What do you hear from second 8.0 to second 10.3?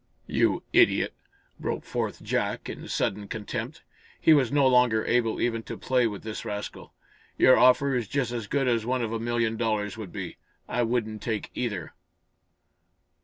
just as good as one of a million dollars would